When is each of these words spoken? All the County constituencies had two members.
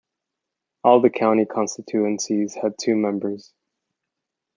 All 0.83 0.99
the 0.99 1.11
County 1.11 1.45
constituencies 1.45 2.55
had 2.55 2.73
two 2.81 2.95
members. 2.95 3.53